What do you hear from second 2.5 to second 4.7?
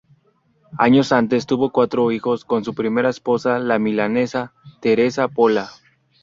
su primera esposa la milanesa